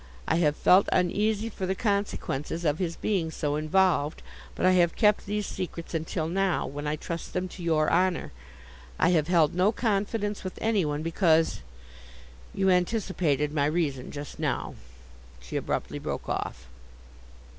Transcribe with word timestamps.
I 0.27 0.37
have 0.37 0.55
felt 0.55 0.89
uneasy 0.91 1.47
for 1.49 1.67
the 1.67 1.75
consequences 1.75 2.65
of 2.65 2.79
his 2.79 2.95
being 2.95 3.29
so 3.29 3.55
involved, 3.55 4.23
but 4.55 4.65
I 4.65 4.71
have 4.71 4.95
kept 4.95 5.27
these 5.27 5.45
secrets 5.45 5.93
until 5.93 6.27
now, 6.27 6.65
when 6.65 6.87
I 6.87 6.95
trust 6.95 7.33
them 7.33 7.47
to 7.49 7.61
your 7.63 7.87
honour. 7.93 8.31
I 8.97 9.09
have 9.09 9.27
held 9.27 9.53
no 9.53 9.71
confidence 9.71 10.43
with 10.43 10.57
any 10.59 10.85
one, 10.85 11.03
because—you 11.03 12.67
anticipated 12.67 13.53
my 13.53 13.67
reason 13.67 14.09
just 14.09 14.39
now.' 14.39 14.73
She 15.39 15.55
abruptly 15.55 15.99
broke 15.99 16.27
off. 16.27 16.65